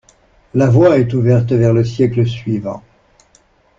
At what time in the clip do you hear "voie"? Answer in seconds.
0.65-0.97